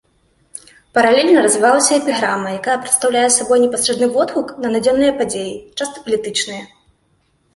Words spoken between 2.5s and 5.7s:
якая прадстаўляе сабой непасрэдны водгук на надзённыя падзеі,